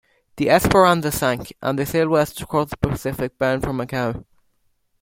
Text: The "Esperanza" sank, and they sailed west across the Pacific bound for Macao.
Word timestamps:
The 0.37 0.49
"Esperanza" 0.49 1.11
sank, 1.11 1.53
and 1.61 1.77
they 1.77 1.85
sailed 1.85 2.09
west 2.09 2.41
across 2.41 2.71
the 2.71 2.77
Pacific 2.77 3.37
bound 3.37 3.61
for 3.61 3.71
Macao. 3.71 4.25